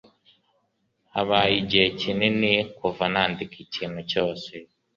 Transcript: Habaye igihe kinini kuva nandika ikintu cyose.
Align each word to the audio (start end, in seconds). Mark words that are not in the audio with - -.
Habaye 1.13 1.53
igihe 1.61 1.85
kinini 1.99 2.51
kuva 2.77 3.03
nandika 3.13 3.55
ikintu 3.65 3.99
cyose. 4.11 4.51